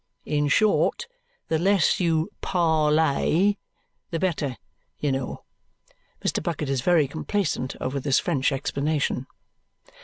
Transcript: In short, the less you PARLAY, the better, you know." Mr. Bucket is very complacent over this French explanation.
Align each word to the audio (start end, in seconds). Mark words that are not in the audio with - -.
In 0.25 0.47
short, 0.47 1.05
the 1.47 1.59
less 1.59 1.99
you 1.99 2.31
PARLAY, 2.41 3.59
the 4.09 4.17
better, 4.17 4.57
you 4.97 5.11
know." 5.11 5.43
Mr. 6.25 6.41
Bucket 6.41 6.69
is 6.69 6.81
very 6.81 7.07
complacent 7.07 7.75
over 7.79 7.99
this 7.99 8.17
French 8.17 8.51
explanation. 8.51 9.27